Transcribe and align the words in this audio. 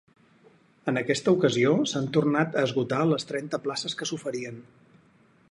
En 0.91 0.99
aquesta 1.01 1.33
ocasió 1.35 1.73
s’han 1.91 2.09
tornat 2.17 2.57
a 2.63 2.65
esgotar 2.69 3.03
les 3.11 3.29
trenta 3.33 3.61
places 3.67 3.99
que 4.01 4.09
s’oferien. 4.13 4.59